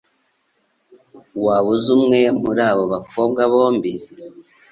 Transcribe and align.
Waba 1.45 1.69
uzi 1.75 1.89
umwe 1.97 2.19
muri 2.41 2.61
abo 2.69 2.83
bakobwa 2.93 3.41
bombi? 3.51 3.91